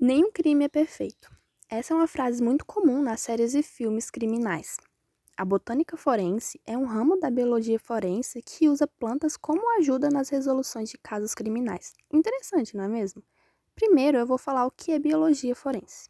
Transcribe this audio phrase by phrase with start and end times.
[0.00, 1.28] Nenhum crime é perfeito.
[1.68, 4.76] Essa é uma frase muito comum nas séries e filmes criminais.
[5.36, 10.28] A botânica forense é um ramo da biologia forense que usa plantas como ajuda nas
[10.28, 11.94] resoluções de casos criminais.
[12.12, 13.24] Interessante, não é mesmo?
[13.74, 16.08] Primeiro, eu vou falar o que é biologia forense.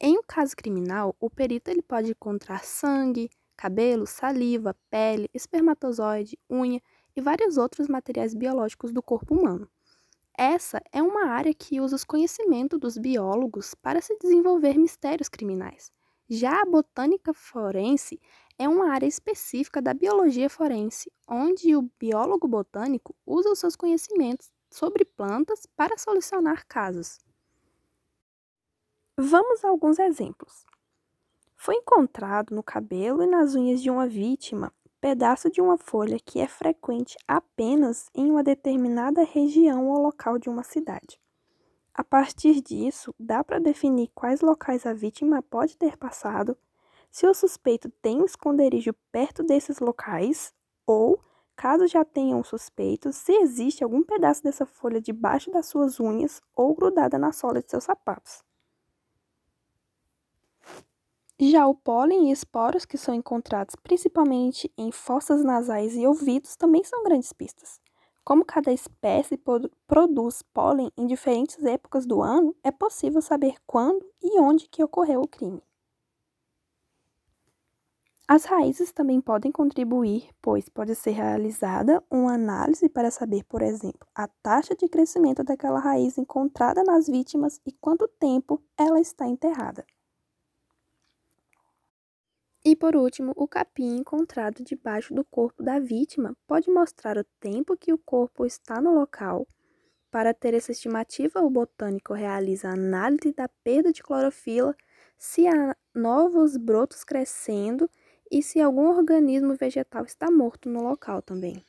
[0.00, 6.80] Em um caso criminal, o perito ele pode encontrar sangue, cabelo, saliva, pele, espermatozoide, unha
[7.14, 9.68] e vários outros materiais biológicos do corpo humano.
[10.36, 15.92] Essa é uma área que usa os conhecimentos dos biólogos para se desenvolver mistérios criminais.
[16.28, 18.20] Já a botânica forense
[18.58, 24.52] é uma área específica da biologia forense, onde o biólogo botânico usa os seus conhecimentos
[24.68, 27.18] sobre plantas para solucionar casos.
[29.16, 30.66] Vamos a alguns exemplos.
[31.56, 34.72] Foi encontrado no cabelo e nas unhas de uma vítima
[35.04, 40.48] pedaço de uma folha que é frequente apenas em uma determinada região ou local de
[40.48, 41.20] uma cidade.
[41.92, 46.56] A partir disso, dá para definir quais locais a vítima pode ter passado,
[47.10, 50.54] se o suspeito tem um esconderijo perto desses locais,
[50.86, 51.20] ou,
[51.54, 56.40] caso já tenha um suspeito, se existe algum pedaço dessa folha debaixo das suas unhas
[56.56, 58.42] ou grudada na sola de seus sapatos.
[61.40, 66.84] Já o pólen e esporos que são encontrados principalmente em fossas nasais e ouvidos também
[66.84, 67.80] são grandes pistas.
[68.24, 69.36] Como cada espécie
[69.86, 75.22] produz pólen em diferentes épocas do ano, é possível saber quando e onde que ocorreu
[75.22, 75.60] o crime.
[78.28, 84.08] As raízes também podem contribuir, pois pode ser realizada uma análise para saber, por exemplo,
[84.14, 89.84] a taxa de crescimento daquela raiz encontrada nas vítimas e quanto tempo ela está enterrada.
[92.74, 97.76] E por último, o capim encontrado debaixo do corpo da vítima pode mostrar o tempo
[97.76, 99.46] que o corpo está no local.
[100.10, 104.74] Para ter essa estimativa, o botânico realiza a análise da perda de clorofila,
[105.16, 107.88] se há novos brotos crescendo
[108.28, 111.64] e se algum organismo vegetal está morto no local também.